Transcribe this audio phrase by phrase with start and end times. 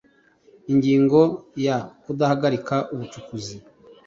[0.71, 1.19] Ingingo
[1.65, 3.55] ya kudahagarika ubucukuzi